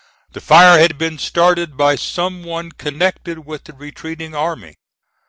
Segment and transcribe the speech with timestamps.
[0.31, 4.77] The fire had been started by some one connected with the retreating army.